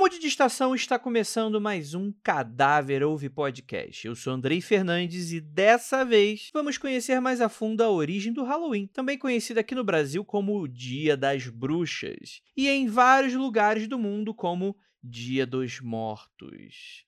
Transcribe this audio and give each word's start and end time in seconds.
Nômade 0.00 0.18
de 0.18 0.28
Estação 0.28 0.74
está 0.74 0.98
começando 0.98 1.60
mais 1.60 1.92
um 1.92 2.10
Cadáver 2.22 3.02
Ouve 3.02 3.28
Podcast. 3.28 4.06
Eu 4.06 4.16
sou 4.16 4.32
Andrei 4.32 4.58
Fernandes 4.62 5.30
e 5.30 5.42
dessa 5.42 6.06
vez 6.06 6.48
vamos 6.54 6.78
conhecer 6.78 7.20
mais 7.20 7.38
a 7.38 7.50
fundo 7.50 7.82
a 7.82 7.90
origem 7.90 8.32
do 8.32 8.42
Halloween, 8.42 8.86
também 8.86 9.18
conhecido 9.18 9.58
aqui 9.58 9.74
no 9.74 9.84
Brasil 9.84 10.24
como 10.24 10.58
o 10.58 10.66
Dia 10.66 11.18
das 11.18 11.48
Bruxas, 11.48 12.40
e 12.56 12.66
em 12.66 12.88
vários 12.88 13.34
lugares 13.34 13.86
do 13.86 13.98
mundo 13.98 14.32
como 14.32 14.74
Dia 15.04 15.44
dos 15.44 15.82
Mortos. 15.82 17.04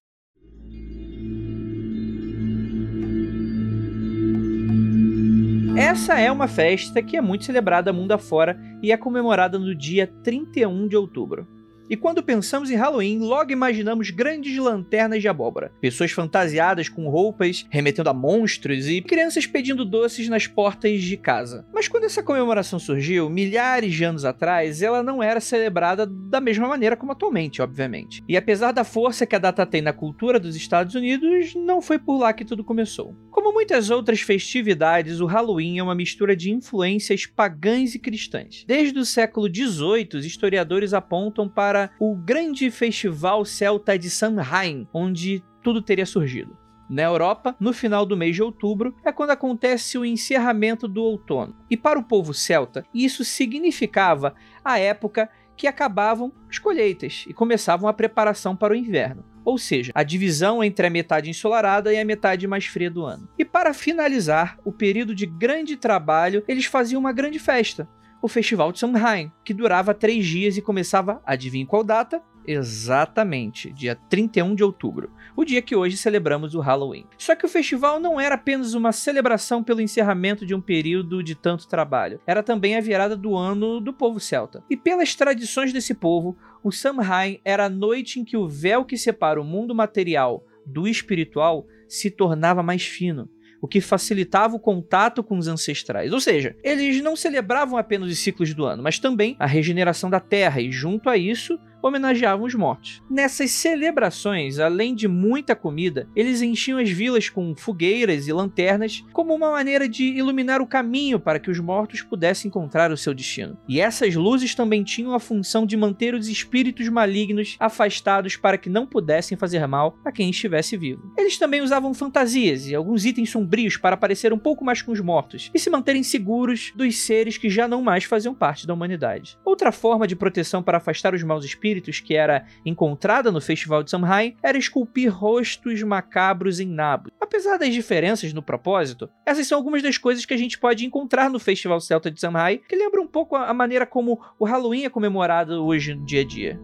Essa 5.79 6.21
é 6.21 6.31
uma 6.31 6.47
festa 6.47 7.03
que 7.03 7.17
é 7.17 7.23
muito 7.23 7.47
celebrada 7.47 7.91
mundo 7.91 8.13
afora 8.13 8.61
e 8.83 8.93
é 8.93 8.99
comemorada 8.99 9.59
no 9.59 9.75
dia 9.75 10.07
31 10.23 10.87
de 10.89 10.95
outubro. 10.95 11.62
E 11.93 11.97
quando 11.97 12.23
pensamos 12.23 12.71
em 12.71 12.75
Halloween, 12.75 13.19
logo 13.19 13.53
imaginamos 13.53 14.09
grandes 14.09 14.57
lanternas 14.57 15.21
de 15.21 15.29
abóbora, 15.29 15.71
pessoas 15.79 16.11
fantasiadas 16.11 16.89
com 16.89 17.07
roupas 17.11 17.67
remetendo 17.69 18.09
a 18.09 18.15
monstros 18.15 18.89
e 18.89 19.03
crianças 19.03 19.47
pedindo 19.47 19.85
doces 19.85 20.27
nas 20.27 20.47
portas 20.47 21.03
de 21.03 21.19
casa. 21.19 21.67
Mas 21.71 21.89
quando 21.89 22.05
essa 22.05 22.23
comemoração 22.23 22.79
surgiu, 22.79 23.29
milhares 23.29 23.93
de 23.93 24.05
anos 24.05 24.25
atrás, 24.25 24.81
ela 24.81 25.03
não 25.03 25.23
era 25.23 25.39
celebrada 25.39 26.07
da 26.07 26.41
mesma 26.41 26.67
maneira 26.67 26.97
como 26.97 27.13
atualmente, 27.13 27.61
obviamente. 27.61 28.25
E 28.27 28.39
apesar 28.39 28.73
da 28.73 28.85
força 28.85 29.27
que 29.27 29.37
a 29.37 29.39
data 29.39 29.67
tem 29.67 29.83
na 29.83 29.93
cultura 29.93 30.41
dos 30.41 30.57
Estados 30.57 30.95
Unidos, 30.95 31.55
não 31.55 31.83
foi 31.83 31.99
por 31.99 32.17
lá 32.17 32.33
que 32.33 32.43
tudo 32.43 32.65
começou. 32.65 33.15
Como 33.31 33.53
muitas 33.53 33.91
outras 33.91 34.23
festividades, 34.23 35.21
o 35.21 35.27
Halloween 35.27 35.79
é 35.79 35.83
uma 35.83 35.95
mistura 35.95 36.35
de 36.35 36.51
influências 36.51 37.27
pagãs 37.27 37.95
e 37.95 37.99
cristãs. 37.99 38.65
Desde 38.67 38.99
o 38.99 39.05
século 39.05 39.47
XVIII, 39.47 40.09
os 40.15 40.25
historiadores 40.25 40.95
apontam 40.95 41.47
para 41.47 41.82
o 41.99 42.15
grande 42.15 42.71
festival 42.71 43.45
celta 43.45 43.99
de 43.99 44.11
Samhain, 44.11 44.87
onde 44.93 45.43
tudo 45.63 45.81
teria 45.81 46.07
surgido. 46.07 46.57
Na 46.89 47.03
Europa, 47.03 47.57
no 47.59 47.73
final 47.73 48.05
do 48.05 48.17
mês 48.17 48.35
de 48.35 48.43
outubro, 48.43 48.95
é 49.03 49.11
quando 49.11 49.31
acontece 49.31 49.97
o 49.97 50.05
encerramento 50.05 50.87
do 50.87 51.03
outono. 51.03 51.57
E 51.71 51.77
para 51.77 51.99
o 51.99 52.03
povo 52.03 52.35
celta, 52.35 52.85
isso 52.93 53.25
significava 53.25 54.35
a 54.63 54.79
época 54.79 55.31
que 55.57 55.67
acabavam 55.67 56.33
as 56.51 56.59
colheitas 56.59 57.25
e 57.27 57.33
começavam 57.33 57.89
a 57.89 57.95
preparação 57.95 58.55
para 58.55 58.73
o 58.73 58.77
inverno. 58.77 59.25
Ou 59.45 59.59
seja, 59.59 59.91
a 59.95 60.03
divisão 60.03 60.63
entre 60.63 60.87
a 60.87 60.91
metade 60.91 61.31
ensolarada 61.31 61.93
e 61.93 61.99
a 61.99 62.05
metade 62.05 62.47
mais 62.47 62.67
fria 62.67 62.91
do 62.91 63.05
ano. 63.05 63.29
E 63.39 63.45
para 63.45 63.73
finalizar 63.73 64.59
o 64.65 64.71
período 64.71 65.15
de 65.15 65.27
grande 65.27 65.77
trabalho, 65.77 66.45
eles 66.47 66.67
faziam 66.67 67.01
uma 67.01 67.13
grande 67.13 67.39
festa, 67.39 67.89
o 68.23 68.29
Festival 68.29 68.71
de 68.71 68.79
Samhain, 68.79 69.33
que 69.45 69.53
durava 69.53 69.93
três 69.93 70.25
dias 70.25 70.57
e 70.57 70.63
começava, 70.63 71.21
adivinha 71.27 71.67
qual 71.67 71.83
data? 71.83 72.23
Exatamente, 72.47 73.73
dia 73.73 73.97
31 73.97 74.55
de 74.55 74.63
outubro, 74.65 75.11
o 75.37 75.45
dia 75.45 75.61
que 75.61 75.75
hoje 75.75 75.97
celebramos 75.97 76.55
o 76.55 76.61
Halloween. 76.61 77.07
Só 77.19 77.35
que 77.35 77.45
o 77.45 77.49
festival 77.49 77.99
não 77.99 78.21
era 78.21 78.37
apenas 78.37 78.75
uma 78.75 78.93
celebração 78.93 79.63
pelo 79.63 79.81
encerramento 79.81 80.47
de 80.47 80.55
um 80.55 80.61
período 80.61 81.23
de 81.23 81.35
tanto 81.35 81.69
trabalho, 81.69 82.21
era 82.25 82.43
também 82.43 82.77
a 82.77 82.81
virada 82.81 83.17
do 83.17 83.37
ano 83.37 83.81
do 83.81 83.93
povo 83.93 84.21
celta. 84.21 84.63
E 84.71 84.77
pelas 84.77 85.15
tradições 85.15 85.73
desse 85.73 85.95
povo, 85.95 86.37
o 86.63 86.71
Samhain 86.71 87.41
era 87.45 87.67
a 87.67 87.71
noite 87.71 88.21
em 88.21 88.25
que 88.25 88.37
o 88.37 88.49
véu 88.49 88.85
que 88.85 88.97
separa 88.97 89.41
o 89.41 89.45
mundo 89.45 89.75
material 89.75 90.45
do 90.65 90.87
espiritual 90.87 91.67
se 91.89 92.09
tornava 92.11 92.63
mais 92.63 92.85
fino 92.85 93.29
o 93.63 93.69
que 93.69 93.81
facilitava 93.81 94.57
o 94.57 94.59
contato 94.59 95.23
com 95.23 95.39
os 95.39 95.47
ancestrais. 95.47 96.13
Ou 96.13 96.21
seja, 96.21 96.57
eles 96.65 97.01
não 97.01 97.15
celebravam 97.15 97.79
apenas 97.79 98.11
os 98.11 98.19
ciclos 98.19 98.53
do 98.53 98.65
ano, 98.65 98.83
mas 98.83 98.99
também 98.99 99.37
a 99.39 99.47
regeneração 99.47 100.11
da 100.11 100.19
Terra, 100.19 100.61
e 100.61 100.73
junto 100.73 101.09
a 101.09 101.17
isso, 101.17 101.57
homenageavam 101.83 102.47
os 102.47 102.55
mortos. 102.55 103.03
Nessas 103.11 103.51
celebrações, 103.51 104.59
além 104.59 104.95
de 104.95 105.09
muita 105.09 105.57
comida, 105.57 106.09
eles 106.15 106.41
enchiam 106.41 106.79
as 106.79 106.89
vilas 106.89 107.29
com 107.29 107.55
fogueiras 107.55 108.29
e 108.29 108.33
lanternas 108.33 109.05
como 109.13 109.35
uma 109.35 109.51
maneira 109.51 109.89
de 109.89 110.05
iluminar 110.05 110.61
o 110.61 110.67
caminho 110.67 111.19
para 111.19 111.41
que 111.41 111.51
os 111.51 111.59
mortos 111.59 112.03
pudessem 112.03 112.49
encontrar 112.49 112.93
o 112.93 112.97
seu 112.97 113.13
destino. 113.13 113.59
E 113.69 113.81
essas 113.81 114.15
luzes 114.15 114.55
também 114.55 114.85
tinham 114.85 115.15
a 115.15 115.21
função 115.21 115.67
de 115.67 115.77
manter 115.77 116.15
os 116.15 116.29
espíritos 116.29 116.89
malignos 116.89 117.57
afastados 117.59 118.37
para 118.37 118.57
que 118.57 118.71
não 118.71 118.87
pudessem 118.87 119.37
fazer 119.37 119.67
mal 119.67 119.99
a 120.05 120.13
quem 120.13 120.31
estivesse 120.31 120.77
vivo. 120.77 121.13
Eles 121.19 121.39
também 121.39 121.61
usavam 121.61 121.93
fantasias 121.93 122.69
e 122.69 122.75
alguns 122.75 123.05
itens 123.05 123.31
sombrios 123.31 123.77
para 123.77 123.97
parecer 123.97 124.33
um 124.33 124.39
pouco 124.39 124.65
mais 124.65 124.83
com 124.83 124.93
os 124.93 125.01
mortos 125.01 125.51
e 125.53 125.59
se 125.59 125.71
manterem 125.71 126.03
seguros 126.03 126.73
dos 126.77 126.99
seres 126.99 127.37
que 127.37 127.51
já 127.51 127.67
não 127.67 127.83
mais 127.83 128.05
faziam 128.05 128.35
parte 128.35 128.67
da 128.67 128.75
humanidade. 128.75 129.39
Outra 129.45 129.73
forma 129.73 130.07
de 130.07 130.15
proteção 130.15 130.63
para 130.63 130.79
afastar 130.79 131.15
os 131.15 131.23
maus 131.23 131.45
espíritos 131.45 131.72
espíritos 131.73 132.01
que 132.01 132.15
era 132.15 132.45
encontrada 132.65 133.33
no 133.33 133.41
Festival 133.41 133.83
de 133.83 133.91
Samhain 133.91 134.37
era 134.43 134.59
esculpir 134.59 135.11
rostos 135.11 135.83
macabros 135.83 136.61
em 136.61 136.67
nabos. 136.67 137.11
Apesar 137.19 137.57
das 137.57 137.73
diferenças 137.73 138.33
no 138.33 138.43
propósito, 138.43 139.09
essas 139.25 139.47
são 139.47 139.57
algumas 139.57 139.83
das 139.83 139.97
coisas 139.97 140.27
que 140.27 140.35
a 140.35 140.37
gente 140.37 140.59
pode 140.59 140.85
encontrar 140.85 141.31
no 141.31 141.39
Festival 141.39 141.81
Celta 141.81 142.11
de 142.11 142.21
Samhain, 142.21 142.61
que 142.69 142.77
lembra 142.77 143.01
um 143.01 143.07
pouco 143.07 143.35
a 143.37 143.55
maneira 143.55 143.87
como 143.87 144.21
o 144.39 144.45
Halloween 144.45 144.85
é 144.85 144.91
comemorado 144.91 145.65
hoje 145.65 145.95
no 145.95 146.05
dia 146.05 146.21
a 146.21 146.25
dia. 146.25 146.61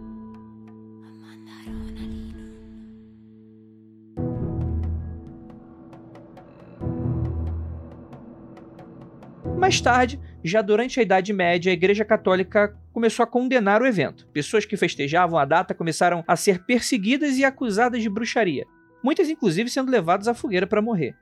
Mais 9.59 9.81
tarde, 9.81 10.21
já 10.45 10.63
durante 10.63 11.01
a 11.01 11.03
Idade 11.03 11.33
Média, 11.33 11.71
a 11.71 11.75
Igreja 11.75 12.05
Católica 12.05 12.77
começou 12.93 13.23
a 13.23 13.27
condenar 13.27 13.83
o 13.83 13.87
evento. 13.87 14.27
Pessoas 14.33 14.65
que 14.65 14.77
festejavam 14.77 15.39
a 15.39 15.45
data 15.45 15.75
começaram 15.75 16.25
a 16.27 16.37
ser 16.37 16.65
perseguidas 16.65 17.37
e 17.37 17.45
acusadas 17.45 18.03
de 18.03 18.09
bruxaria, 18.09 18.67
muitas 19.03 19.29
inclusive 19.29 19.69
sendo 19.69 19.91
levadas 19.91 20.29
à 20.29 20.35
fogueira 20.35 20.67
para 20.67 20.83
morrer. 20.83 21.17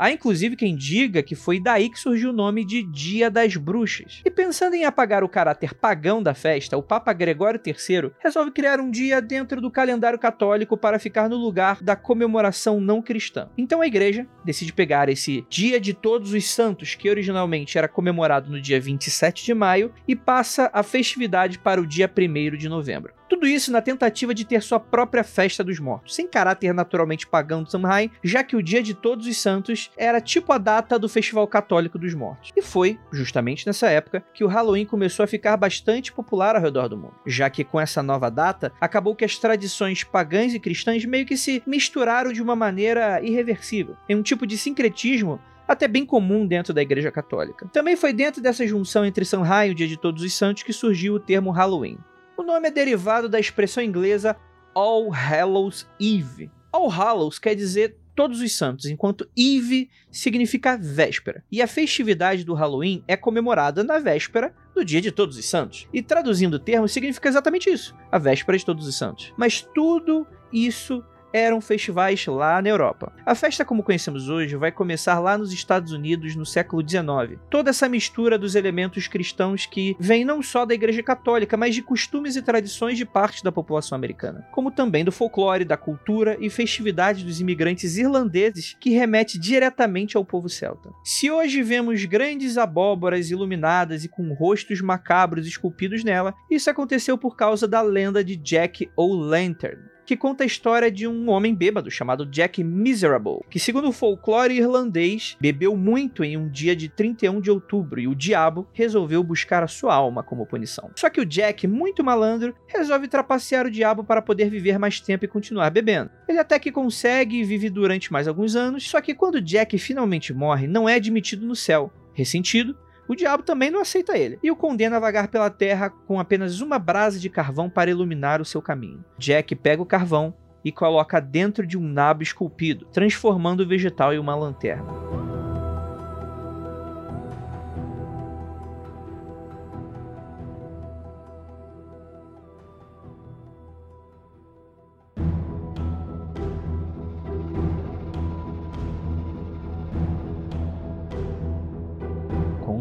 Há 0.00 0.10
inclusive 0.10 0.56
quem 0.56 0.74
diga 0.74 1.22
que 1.22 1.34
foi 1.34 1.60
daí 1.60 1.90
que 1.90 2.00
surgiu 2.00 2.30
o 2.30 2.32
nome 2.32 2.64
de 2.64 2.82
Dia 2.82 3.30
das 3.30 3.54
Bruxas. 3.54 4.22
E 4.24 4.30
pensando 4.30 4.72
em 4.72 4.86
apagar 4.86 5.22
o 5.22 5.28
caráter 5.28 5.74
pagão 5.74 6.22
da 6.22 6.32
festa, 6.32 6.74
o 6.74 6.82
Papa 6.82 7.12
Gregório 7.12 7.60
III 7.62 8.10
resolve 8.18 8.50
criar 8.50 8.80
um 8.80 8.90
dia 8.90 9.20
dentro 9.20 9.60
do 9.60 9.70
calendário 9.70 10.18
católico 10.18 10.74
para 10.74 10.98
ficar 10.98 11.28
no 11.28 11.36
lugar 11.36 11.82
da 11.82 11.94
comemoração 11.94 12.80
não 12.80 13.02
cristã. 13.02 13.50
Então 13.58 13.82
a 13.82 13.86
igreja 13.86 14.26
decide 14.42 14.72
pegar 14.72 15.10
esse 15.10 15.44
Dia 15.50 15.78
de 15.78 15.92
Todos 15.92 16.32
os 16.32 16.48
Santos, 16.48 16.94
que 16.94 17.10
originalmente 17.10 17.76
era 17.76 17.86
comemorado 17.86 18.50
no 18.50 18.58
dia 18.58 18.80
27 18.80 19.44
de 19.44 19.52
maio, 19.52 19.92
e 20.08 20.16
passa 20.16 20.70
a 20.72 20.82
festividade 20.82 21.58
para 21.58 21.78
o 21.78 21.86
dia 21.86 22.10
1 22.10 22.56
de 22.56 22.70
novembro. 22.70 23.19
Tudo 23.30 23.46
isso 23.46 23.70
na 23.70 23.80
tentativa 23.80 24.34
de 24.34 24.44
ter 24.44 24.60
sua 24.60 24.80
própria 24.80 25.22
festa 25.22 25.62
dos 25.62 25.78
mortos, 25.78 26.16
sem 26.16 26.26
caráter 26.26 26.74
naturalmente 26.74 27.28
pagão 27.28 27.62
do 27.62 27.70
Samhain, 27.70 28.10
já 28.24 28.42
que 28.42 28.56
o 28.56 28.62
Dia 28.62 28.82
de 28.82 28.92
Todos 28.92 29.24
os 29.24 29.36
Santos 29.36 29.88
era 29.96 30.20
tipo 30.20 30.52
a 30.52 30.58
data 30.58 30.98
do 30.98 31.08
Festival 31.08 31.46
Católico 31.46 31.96
dos 31.96 32.12
Mortos. 32.12 32.50
E 32.56 32.60
foi, 32.60 32.98
justamente 33.12 33.68
nessa 33.68 33.88
época, 33.88 34.24
que 34.34 34.42
o 34.42 34.48
Halloween 34.48 34.84
começou 34.84 35.22
a 35.22 35.28
ficar 35.28 35.56
bastante 35.56 36.12
popular 36.12 36.56
ao 36.56 36.62
redor 36.62 36.88
do 36.88 36.96
mundo, 36.96 37.14
já 37.24 37.48
que 37.48 37.62
com 37.62 37.80
essa 37.80 38.02
nova 38.02 38.28
data, 38.28 38.72
acabou 38.80 39.14
que 39.14 39.24
as 39.24 39.38
tradições 39.38 40.02
pagãs 40.02 40.52
e 40.52 40.58
cristãs 40.58 41.04
meio 41.04 41.24
que 41.24 41.36
se 41.36 41.62
misturaram 41.64 42.32
de 42.32 42.42
uma 42.42 42.56
maneira 42.56 43.22
irreversível, 43.22 43.96
em 44.08 44.16
um 44.16 44.22
tipo 44.22 44.44
de 44.44 44.58
sincretismo 44.58 45.40
até 45.68 45.86
bem 45.86 46.04
comum 46.04 46.44
dentro 46.44 46.74
da 46.74 46.82
Igreja 46.82 47.12
Católica. 47.12 47.68
Também 47.72 47.94
foi 47.94 48.12
dentro 48.12 48.42
dessa 48.42 48.66
junção 48.66 49.04
entre 49.04 49.24
Samhain 49.24 49.68
e 49.68 49.70
o 49.70 49.74
Dia 49.74 49.86
de 49.86 49.96
Todos 49.96 50.24
os 50.24 50.34
Santos 50.34 50.64
que 50.64 50.72
surgiu 50.72 51.14
o 51.14 51.20
termo 51.20 51.52
Halloween. 51.52 51.96
O 52.40 52.42
nome 52.42 52.68
é 52.68 52.70
derivado 52.70 53.28
da 53.28 53.38
expressão 53.38 53.84
inglesa 53.84 54.34
All 54.74 55.10
Hallows 55.10 55.86
Eve. 56.00 56.50
All 56.72 56.88
Hallows 56.88 57.38
quer 57.38 57.54
dizer 57.54 57.98
todos 58.16 58.40
os 58.40 58.56
santos, 58.56 58.86
enquanto 58.86 59.28
Eve 59.36 59.90
significa 60.10 60.74
véspera. 60.74 61.44
E 61.52 61.60
a 61.60 61.66
festividade 61.66 62.42
do 62.42 62.54
Halloween 62.54 63.04
é 63.06 63.14
comemorada 63.14 63.84
na 63.84 63.98
véspera 63.98 64.54
do 64.74 64.82
dia 64.82 65.02
de 65.02 65.12
todos 65.12 65.36
os 65.36 65.44
santos. 65.44 65.86
E 65.92 66.00
traduzindo 66.00 66.54
o 66.54 66.58
termo, 66.58 66.88
significa 66.88 67.28
exatamente 67.28 67.68
isso, 67.68 67.94
a 68.10 68.16
véspera 68.16 68.56
de 68.56 68.64
todos 68.64 68.86
os 68.86 68.96
santos. 68.96 69.34
Mas 69.36 69.60
tudo 69.60 70.26
isso 70.50 71.04
eram 71.32 71.60
festivais 71.60 72.24
lá 72.26 72.60
na 72.60 72.68
Europa. 72.68 73.12
A 73.24 73.34
festa 73.34 73.64
como 73.64 73.82
conhecemos 73.82 74.28
hoje 74.28 74.56
vai 74.56 74.72
começar 74.72 75.18
lá 75.18 75.36
nos 75.36 75.52
Estados 75.52 75.92
Unidos 75.92 76.34
no 76.34 76.46
século 76.46 76.86
XIX. 76.86 77.38
Toda 77.48 77.70
essa 77.70 77.88
mistura 77.88 78.38
dos 78.38 78.54
elementos 78.54 79.08
cristãos 79.08 79.66
que 79.66 79.96
vem 79.98 80.24
não 80.24 80.42
só 80.42 80.64
da 80.64 80.74
Igreja 80.74 81.02
Católica, 81.02 81.56
mas 81.56 81.74
de 81.74 81.82
costumes 81.82 82.36
e 82.36 82.42
tradições 82.42 82.96
de 82.96 83.04
parte 83.04 83.42
da 83.42 83.52
população 83.52 83.96
americana, 83.96 84.46
como 84.52 84.70
também 84.70 85.04
do 85.04 85.12
folclore, 85.12 85.64
da 85.64 85.76
cultura 85.76 86.36
e 86.40 86.50
festividades 86.50 87.22
dos 87.22 87.40
imigrantes 87.40 87.96
irlandeses 87.96 88.76
que 88.80 88.90
remete 88.90 89.38
diretamente 89.38 90.16
ao 90.16 90.24
povo 90.24 90.48
celta. 90.48 90.90
Se 91.04 91.30
hoje 91.30 91.62
vemos 91.62 92.04
grandes 92.04 92.58
abóboras 92.58 93.30
iluminadas 93.30 94.04
e 94.04 94.08
com 94.08 94.32
rostos 94.34 94.80
macabros 94.80 95.46
esculpidos 95.46 96.04
nela, 96.04 96.34
isso 96.50 96.70
aconteceu 96.70 97.16
por 97.16 97.36
causa 97.36 97.66
da 97.66 97.80
lenda 97.82 98.22
de 98.24 98.36
Jack 98.36 98.90
O'Lantern, 98.96 99.89
que 100.10 100.16
conta 100.16 100.42
a 100.42 100.46
história 100.46 100.90
de 100.90 101.06
um 101.06 101.30
homem 101.30 101.54
bêbado 101.54 101.88
chamado 101.88 102.26
Jack 102.26 102.64
Miserable, 102.64 103.44
que, 103.48 103.60
segundo 103.60 103.90
o 103.90 103.92
folclore 103.92 104.56
irlandês, 104.56 105.36
bebeu 105.40 105.76
muito 105.76 106.24
em 106.24 106.36
um 106.36 106.48
dia 106.48 106.74
de 106.74 106.88
31 106.88 107.40
de 107.40 107.48
outubro 107.48 108.00
e 108.00 108.08
o 108.08 108.14
diabo 108.16 108.66
resolveu 108.72 109.22
buscar 109.22 109.62
a 109.62 109.68
sua 109.68 109.94
alma 109.94 110.24
como 110.24 110.44
punição. 110.44 110.90
Só 110.96 111.08
que 111.08 111.20
o 111.20 111.24
Jack, 111.24 111.68
muito 111.68 112.02
malandro, 112.02 112.56
resolve 112.66 113.06
trapacear 113.06 113.66
o 113.66 113.70
diabo 113.70 114.02
para 114.02 114.20
poder 114.20 114.50
viver 114.50 114.80
mais 114.80 114.98
tempo 114.98 115.24
e 115.24 115.28
continuar 115.28 115.70
bebendo. 115.70 116.10
Ele 116.28 116.40
até 116.40 116.58
que 116.58 116.72
consegue 116.72 117.36
e 117.36 117.44
vive 117.44 117.70
durante 117.70 118.12
mais 118.12 118.26
alguns 118.26 118.56
anos, 118.56 118.90
só 118.90 119.00
que 119.00 119.14
quando 119.14 119.40
Jack 119.40 119.78
finalmente 119.78 120.34
morre, 120.34 120.66
não 120.66 120.88
é 120.88 120.94
admitido 120.94 121.46
no 121.46 121.54
céu. 121.54 121.92
Ressentido, 122.12 122.76
o 123.10 123.16
diabo 123.16 123.42
também 123.42 123.72
não 123.72 123.80
aceita 123.80 124.16
ele 124.16 124.38
e 124.40 124.52
o 124.52 124.56
condena 124.56 124.96
a 124.96 125.00
vagar 125.00 125.26
pela 125.26 125.50
terra 125.50 125.90
com 125.90 126.20
apenas 126.20 126.60
uma 126.60 126.78
brasa 126.78 127.18
de 127.18 127.28
carvão 127.28 127.68
para 127.68 127.90
iluminar 127.90 128.40
o 128.40 128.44
seu 128.44 128.62
caminho. 128.62 129.04
Jack 129.18 129.56
pega 129.56 129.82
o 129.82 129.86
carvão 129.86 130.32
e 130.64 130.70
coloca 130.70 131.20
dentro 131.20 131.66
de 131.66 131.76
um 131.76 131.82
nabo 131.82 132.22
esculpido, 132.22 132.86
transformando 132.92 133.64
o 133.64 133.66
vegetal 133.66 134.14
em 134.14 134.18
uma 134.20 134.36
lanterna. 134.36 135.29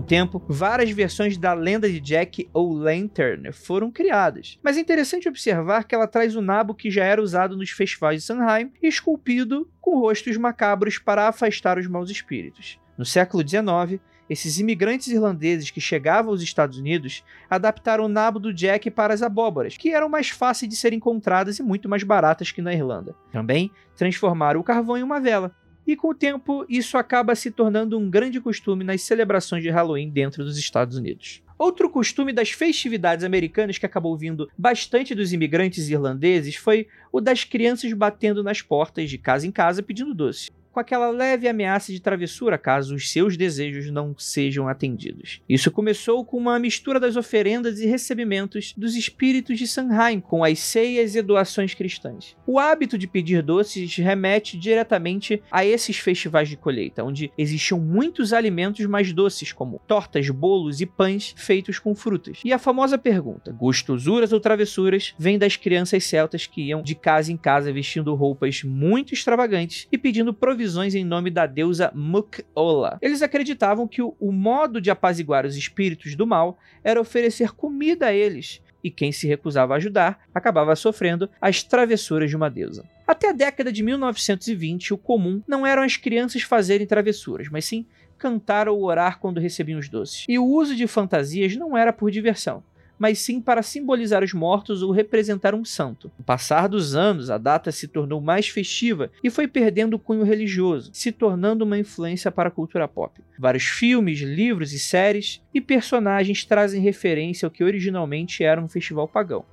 Tempo, 0.10 0.42
várias 0.50 0.90
versões 0.90 1.38
da 1.38 1.54
lenda 1.54 1.88
de 1.88 2.00
Jack 2.00 2.50
ou 2.52 2.74
Lantern 2.74 3.52
foram 3.52 3.92
criadas. 3.92 4.58
Mas 4.64 4.76
é 4.76 4.80
interessante 4.80 5.30
observar 5.30 5.84
que 5.84 5.94
ela 5.94 6.08
traz 6.08 6.36
o 6.36 6.42
nabo 6.42 6.74
que 6.74 6.90
já 6.90 7.06
era 7.06 7.22
usado 7.22 7.56
nos 7.56 7.70
festivais 7.70 8.22
de 8.22 8.26
Sanheim, 8.26 8.72
esculpido 8.82 9.70
com 9.80 10.00
rostos 10.00 10.36
macabros 10.36 10.98
para 10.98 11.28
afastar 11.28 11.78
os 11.78 11.86
maus 11.86 12.10
espíritos. 12.10 12.80
No 12.98 13.06
século 13.06 13.48
XIX, 13.48 14.02
esses 14.28 14.60
imigrantes 14.60 15.10
irlandeses 15.10 15.70
que 15.70 15.80
chegavam 15.80 16.32
aos 16.32 16.42
Estados 16.42 16.80
Unidos 16.80 17.24
adaptaram 17.48 18.06
o 18.06 18.10
nabo 18.10 18.40
do 18.40 18.52
Jack 18.54 18.90
para 18.90 19.14
as 19.14 19.22
abóboras, 19.22 19.78
que 19.78 19.94
eram 19.94 20.10
mais 20.10 20.30
fáceis 20.30 20.70
de 20.70 20.76
ser 20.76 20.92
encontradas 20.92 21.60
e 21.60 21.64
muito 21.64 21.88
mais 21.88 22.02
baratas 22.02 22.52
que 22.52 22.62
na 22.62 22.74
Irlanda. 22.74 23.16
Também 23.32 23.72
transformaram 23.96 24.60
o 24.60 24.64
carvão 24.64 24.98
em 24.98 25.04
uma 25.04 25.20
vela, 25.20 25.52
e 25.92 25.96
com 25.96 26.10
o 26.10 26.16
tempo 26.16 26.66
isso 26.70 26.98
acaba 26.98 27.34
se 27.36 27.50
tornando 27.50 27.98
um 27.98 28.10
grande 28.10 28.40
costume 28.40 28.84
nas 28.84 29.02
celebrações 29.02 29.64
de 29.64 29.70
Halloween 29.70 30.10
dentro 30.10 30.44
dos 30.44 30.58
Estados 30.58 30.96
Unidos. 30.96 31.42
Outro 31.58 31.90
costume 31.90 32.32
das 32.32 32.52
festividades 32.52 33.26
americanas 33.26 33.78
que 33.78 33.86
acabou 33.86 34.16
vindo 34.16 34.50
bastante 34.58 35.16
dos 35.16 35.34
imigrantes 35.34 35.90
irlandeses 35.90 36.56
foi 36.56 36.88
o 37.12 37.20
das 37.20 37.44
crianças 37.44 37.92
batendo 37.92 38.44
nas 38.44 38.62
portas 38.62 39.10
de 39.10 39.18
casa 39.18 39.48
em 39.48 39.52
casa 39.52 39.84
pedindo 39.84 40.14
doce 40.14 40.50
com 40.72 40.80
aquela 40.80 41.10
leve 41.10 41.48
ameaça 41.48 41.92
de 41.92 42.00
travessura 42.00 42.58
caso 42.58 42.96
os 42.96 43.12
seus 43.12 43.36
desejos 43.36 43.92
não 43.92 44.16
sejam 44.18 44.68
atendidos. 44.68 45.42
Isso 45.48 45.72
começou 45.72 46.24
com 46.24 46.38
uma 46.38 46.60
mistura 46.60 47.00
das 47.00 47.16
oferendas 47.16 47.80
e 47.80 47.86
recebimentos 47.86 48.74
dos 48.78 48.96
espíritos 48.96 49.58
de 49.58 49.68
Sanheim 49.68 50.20
com 50.20 50.44
as 50.44 50.60
ceias 50.60 51.16
e 51.16 51.22
doações 51.22 51.74
cristãs. 51.74 52.36
O 52.46 52.60
hábito 52.60 52.98
de 52.98 53.08
pedir 53.08 53.42
doces 53.42 53.96
remete 53.98 54.58
diretamente 54.58 55.42
a 55.52 55.66
esses 55.66 55.98
festivais 55.98 56.50
de 56.50 56.58
colheita, 56.58 57.04
onde 57.04 57.32
existiam 57.38 57.80
muitos 57.80 58.34
alimentos 58.34 58.86
mais 58.86 59.12
doces, 59.12 59.52
como 59.52 59.82
tortas, 59.88 60.30
bolos 60.30 60.82
e 60.82 60.86
pães 60.86 61.34
feitos 61.36 61.80
com 61.80 61.96
frutas. 61.96 62.40
E 62.44 62.54
a 62.54 62.60
famosa 62.60 62.98
pergunta: 62.98 63.52
gostosuras 63.52 64.32
ou 64.32 64.40
travessuras? 64.40 65.14
vem 65.18 65.38
das 65.38 65.56
crianças 65.56 66.04
celtas 66.04 66.46
que 66.46 66.62
iam 66.62 66.82
de 66.82 66.96
casa 66.96 67.32
em 67.32 67.38
casa 67.38 67.72
vestindo 67.72 68.14
roupas 68.16 68.64
muito 68.64 69.14
extravagantes 69.14 69.88
e 69.92 69.98
pedindo 69.98 70.34
provisões 70.34 70.59
provisões 70.60 70.94
em 70.94 71.06
nome 71.06 71.30
da 71.30 71.46
deusa 71.46 71.90
Muk-Ola. 71.96 72.98
Eles 73.02 73.22
acreditavam 73.22 73.88
que 73.88 74.02
o, 74.02 74.14
o 74.20 74.30
modo 74.30 74.82
de 74.82 74.92
apaziguar 74.92 75.46
os 75.46 75.56
espíritos 75.56 76.16
do 76.16 76.28
mal 76.28 76.60
era 76.84 77.00
oferecer 77.00 77.52
comida 77.54 78.08
a 78.08 78.14
eles, 78.14 78.62
e 78.84 78.92
quem 78.92 79.10
se 79.10 79.26
recusava 79.26 79.74
a 79.74 79.78
ajudar 79.78 80.20
acabava 80.36 80.76
sofrendo 80.76 81.30
as 81.40 81.64
travessuras 81.64 82.30
de 82.30 82.36
uma 82.36 82.50
deusa. 82.50 82.84
Até 83.08 83.30
a 83.30 83.32
década 83.32 83.72
de 83.72 83.82
1920, 83.82 84.94
o 84.94 84.98
comum 84.98 85.42
não 85.48 85.66
eram 85.66 85.82
as 85.82 85.96
crianças 85.96 86.42
fazerem 86.42 86.86
travessuras, 86.86 87.48
mas 87.48 87.64
sim 87.64 87.86
cantar 88.18 88.68
ou 88.68 88.84
orar 88.84 89.18
quando 89.18 89.40
recebiam 89.40 89.80
os 89.80 89.88
doces. 89.88 90.26
E 90.28 90.38
o 90.38 90.46
uso 90.46 90.76
de 90.76 90.88
fantasias 90.88 91.56
não 91.56 91.78
era 91.78 91.94
por 91.94 92.12
diversão 92.12 92.62
mas 93.00 93.20
sim 93.20 93.40
para 93.40 93.64
simbolizar 93.64 94.24
os 94.24 94.34
mortos 94.34 94.84
ou 94.84 94.92
representar 94.92 95.56
um 95.56 95.64
santo. 95.64 96.12
Com 96.18 96.22
o 96.22 96.26
passar 96.26 96.68
dos 96.68 96.94
anos, 96.94 97.30
a 97.30 97.38
data 97.38 97.72
se 97.72 97.88
tornou 97.88 98.20
mais 98.20 98.50
festiva 98.50 99.10
e 99.24 99.30
foi 99.30 99.48
perdendo 99.48 99.94
o 99.96 100.00
cunho 100.00 100.24
religioso, 100.24 100.92
se 100.94 101.12
tornando 101.12 101.64
uma 101.64 101.80
influência 101.80 102.30
para 102.30 102.50
a 102.50 102.52
cultura 102.52 102.88
pop. 102.88 103.22
Vários 103.40 103.64
filmes, 103.64 104.20
livros 104.20 104.74
e 104.74 104.80
séries 104.80 105.42
e 105.54 105.62
personagens 105.62 106.44
trazem 106.44 106.82
referência 106.82 107.48
ao 107.48 107.52
que 107.52 107.64
originalmente 107.64 108.44
era 108.44 108.62
um 108.62 108.68
festival 108.68 109.08
pagão. 109.08 109.46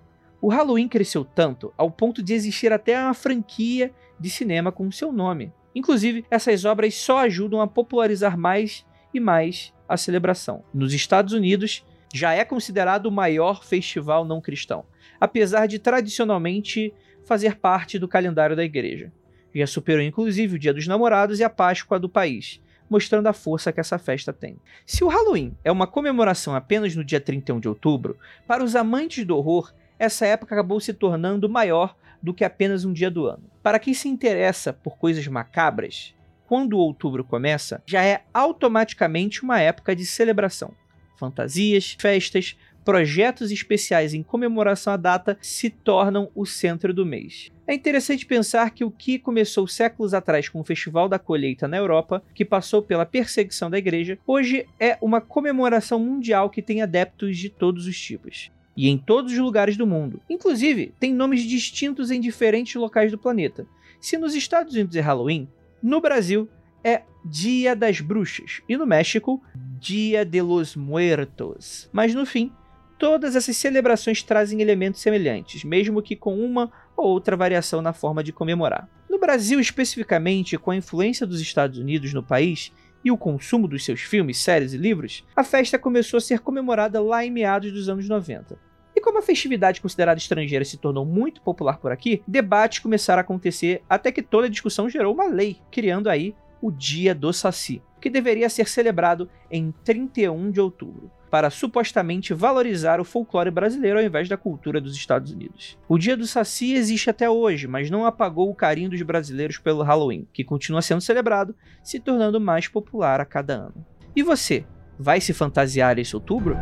O 0.43 0.49
Halloween 0.49 0.89
cresceu 0.89 1.25
tanto 1.25 1.73
ao 1.77 1.91
ponto 1.91 2.23
de 2.23 2.35
existir 2.35 2.73
até 2.73 3.01
uma 3.01 3.15
franquia 3.15 3.93
de 4.19 4.29
cinema 4.29 4.73
com 4.73 4.91
seu 4.91 5.13
nome. 5.13 5.53
Inclusive, 5.75 6.25
essas 6.31 6.65
obras 6.65 6.95
só 6.95 7.19
ajudam 7.19 7.61
a 7.61 7.67
popularizar 7.67 8.37
mais 8.37 8.85
e 9.13 9.21
mais 9.21 9.73
a 9.89 9.97
celebração. 9.97 10.65
Nos 10.73 10.93
Estados 10.93 11.33
Unidos, 11.33 11.85
já 12.13 12.33
é 12.33 12.45
considerado 12.45 13.07
o 13.07 13.13
maior 13.13 13.65
festival 13.65 14.25
não 14.25 14.41
cristão, 14.41 14.85
apesar 15.21 15.67
de 15.67 15.79
tradicionalmente 15.79 16.93
fazer 17.25 17.57
parte 17.57 17.99
do 17.99 18.09
calendário 18.09 18.57
da 18.57 18.65
igreja. 18.65 19.13
Já 19.55 19.67
superou 19.67 20.03
inclusive 20.03 20.57
o 20.57 20.59
Dia 20.59 20.75
dos 20.75 20.87
Namorados 20.87 21.41
e 21.41 21.45
a 21.45 21.51
Páscoa 21.51 21.99
do 21.99 22.09
país, 22.09 22.61
mostrando 22.89 23.27
a 23.27 23.33
força 23.33 23.73
que 23.73 23.81
essa 23.81 23.99
festa 23.99 24.33
tem. 24.33 24.59
Se 24.85 25.03
o 25.03 25.09
Halloween 25.09 25.57
é 25.65 25.73
uma 25.73 25.87
comemoração 25.87 26.55
apenas 26.55 26.95
no 26.95 27.05
dia 27.05 27.21
31 27.21 27.59
de 27.59 27.69
outubro, 27.69 28.17
para 28.47 28.63
os 28.63 28.77
amantes 28.77 29.25
do 29.25 29.37
horror, 29.37 29.73
essa 29.99 30.27
época 30.27 30.55
acabou 30.55 30.79
se 30.79 30.93
tornando 30.93 31.49
maior 31.49 31.97
do 32.23 32.35
que 32.35 32.45
apenas 32.45 32.85
um 32.85 32.93
dia 32.93 33.11
do 33.11 33.27
ano. 33.27 33.45
Para 33.63 33.79
quem 33.79 33.95
se 33.95 34.09
interessa 34.09 34.73
por 34.73 34.97
coisas 34.99 35.27
macabras, 35.27 36.15
quando 36.47 36.75
o 36.75 36.79
outubro 36.79 37.25
começa, 37.25 37.83
já 37.87 38.05
é 38.05 38.23
automaticamente 38.33 39.43
uma 39.43 39.61
época 39.61 39.97
de 39.97 40.07
celebração 40.07 40.73
fantasias, 41.17 41.97
festas, 41.99 42.57
projetos 42.87 43.51
especiais 43.51 44.15
em 44.15 44.23
comemoração 44.23 44.93
à 44.93 44.97
data 44.97 45.37
se 45.43 45.69
tornam 45.69 46.31
o 46.37 46.47
centro 46.47 46.95
do 46.95 47.05
mês. 47.05 47.51
É 47.67 47.75
interessante 47.75 48.25
pensar 48.25 48.71
que 48.71 48.85
o 48.85 48.93
que 48.93 49.19
começou 49.19 49.67
séculos 49.67 50.15
atrás 50.15 50.49
com 50.49 50.61
o 50.61 50.65
Festival 50.65 51.09
da 51.09 51.19
Colheita 51.19 51.67
na 51.67 51.77
Europa, 51.77 52.23
que 52.33 52.45
passou 52.45 52.81
pela 52.81 53.05
perseguição 53.05 53.69
da 53.69 53.77
igreja, 53.77 54.17
hoje 54.25 54.69
é 54.79 54.97
uma 55.01 55.21
comemoração 55.21 55.99
mundial 55.99 56.49
que 56.49 56.63
tem 56.63 56.81
adeptos 56.81 57.37
de 57.37 57.51
todos 57.51 57.89
os 57.89 58.01
tipos. 58.01 58.53
E 58.77 58.89
em 58.89 58.97
todos 58.97 59.33
os 59.33 59.39
lugares 59.39 59.77
do 59.77 59.87
mundo. 59.87 60.21
Inclusive, 60.31 60.95
tem 61.01 61.13
nomes 61.13 61.43
distintos 61.43 62.13
em 62.13 62.21
diferentes 62.21 62.77
locais 62.77 63.11
do 63.11 63.19
planeta. 63.19 63.67
Se 63.99 64.17
nos 64.17 64.33
Estados 64.33 64.75
Unidos 64.75 64.95
é 64.95 65.01
Halloween, 65.01 65.49
no 65.83 66.01
Brasil 66.01 66.49
é 66.87 67.03
Dia 67.25 67.75
das 67.75 68.01
Bruxas 68.01 68.63
e 68.69 68.77
no 68.77 68.87
México, 68.87 69.43
Dia 69.81 70.25
de 70.25 70.41
los 70.41 70.77
Muertos. 70.77 71.91
Mas 71.93 72.15
no 72.15 72.25
fim, 72.25 72.53
todas 72.97 73.35
essas 73.35 73.57
celebrações 73.57 74.23
trazem 74.23 74.63
elementos 74.63 75.01
semelhantes, 75.01 75.65
mesmo 75.65 76.01
que 76.01 76.15
com 76.15 76.39
uma 76.39 76.71
ou 76.97 77.09
outra 77.09 77.37
variação 77.37 77.83
na 77.83 77.93
forma 77.93 78.23
de 78.23 78.33
comemorar. 78.33 78.89
No 79.11 79.19
Brasil, 79.19 79.59
especificamente, 79.59 80.57
com 80.57 80.71
a 80.71 80.77
influência 80.77 81.27
dos 81.27 81.41
Estados 81.41 81.77
Unidos 81.77 82.15
no 82.15 82.23
país 82.23 82.73
e 83.05 83.11
o 83.11 83.19
consumo 83.19 83.67
dos 83.67 83.85
seus 83.85 84.03
filmes, 84.03 84.39
séries 84.39 84.73
e 84.73 84.79
livros, 84.79 85.27
a 85.35 85.43
festa 85.43 85.81
começou 85.81 86.19
a 86.19 86.21
ser 86.21 86.39
comemorada 86.39 87.03
lá 87.03 87.25
em 87.25 87.33
meados 87.33 87.73
dos 87.73 87.89
anos 87.89 88.09
90. 88.09 88.57
E 88.95 89.01
como 89.01 89.19
a 89.19 89.23
festividade 89.23 89.81
considerada 89.81 90.21
estrangeira 90.21 90.65
se 90.65 90.79
tornou 90.79 91.05
muito 91.05 91.43
popular 91.43 91.79
por 91.79 91.91
aqui, 91.91 92.23
debates 92.29 92.79
começaram 92.79 93.19
a 93.19 93.23
acontecer 93.23 93.83
até 93.91 94.13
que 94.13 94.23
toda 94.23 94.47
a 94.47 94.51
discussão 94.51 94.89
gerou 94.89 95.13
uma 95.13 95.27
lei, 95.27 95.59
criando 95.73 96.09
aí 96.09 96.33
o 96.67 96.73
Dia 96.73 97.15
do 97.15 97.33
Saci, 97.33 97.81
que 98.01 98.11
deveria 98.11 98.49
ser 98.49 98.69
celebrado 98.69 99.31
em 99.49 99.73
31 99.85 100.51
de 100.51 100.61
outubro, 100.61 101.11
para 101.31 101.49
supostamente 101.49 102.35
valorizar 102.35 103.01
o 103.01 103.05
folclore 103.05 103.53
brasileiro 103.53 104.01
ao 104.01 104.05
invés 104.05 104.29
da 104.29 104.37
cultura 104.37 104.81
dos 104.81 104.97
Estados 104.97 105.31
Unidos. 105.31 105.79
O 105.89 105.97
Dia 105.97 106.17
do 106.17 106.27
Saci 106.27 106.75
existe 106.75 107.09
até 107.09 107.31
hoje, 107.31 107.69
mas 107.69 107.89
não 107.89 108.05
apagou 108.05 108.51
o 108.51 108.55
carinho 108.55 108.91
dos 108.91 109.01
brasileiros 109.03 109.59
pelo 109.59 109.85
Halloween, 109.85 110.27
que 110.33 110.43
continua 110.43 110.83
sendo 110.83 111.01
celebrado, 111.01 111.55
se 111.85 112.01
tornando 112.01 112.41
mais 112.41 112.67
popular 112.67 113.21
a 113.21 113.25
cada 113.25 113.55
ano. 113.55 113.87
E 114.17 114.25
você, 114.25 114.67
vai 114.99 115.21
se 115.21 115.33
fantasiar 115.33 116.01
esse 116.01 116.17
outubro? 116.17 116.57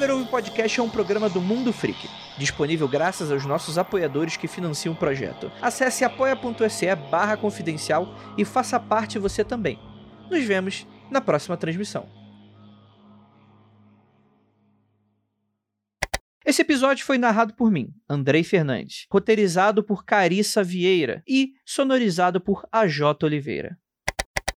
Cadáver 0.00 0.14
Ouve 0.14 0.30
Podcast 0.30 0.80
é 0.80 0.82
um 0.82 0.88
programa 0.88 1.28
do 1.28 1.42
Mundo 1.42 1.74
Freak. 1.74 2.08
disponível 2.38 2.88
graças 2.88 3.30
aos 3.30 3.44
nossos 3.44 3.76
apoiadores 3.76 4.34
que 4.34 4.48
financiam 4.48 4.94
o 4.94 4.96
projeto. 4.96 5.52
Acesse 5.60 6.04
apoia.se 6.04 6.94
barra 7.10 7.36
confidencial 7.36 8.08
e 8.38 8.42
faça 8.42 8.80
parte 8.80 9.18
você 9.18 9.44
também. 9.44 9.78
Nos 10.30 10.42
vemos 10.42 10.86
na 11.10 11.20
próxima 11.20 11.54
transmissão. 11.54 12.08
Esse 16.46 16.62
episódio 16.62 17.04
foi 17.04 17.18
narrado 17.18 17.52
por 17.52 17.70
mim, 17.70 17.92
Andrei 18.08 18.42
Fernandes, 18.42 19.06
roteirizado 19.12 19.84
por 19.84 20.06
Carissa 20.06 20.64
Vieira 20.64 21.22
e 21.28 21.52
sonorizado 21.62 22.40
por 22.40 22.66
AJ 22.72 23.22
Oliveira. 23.22 23.78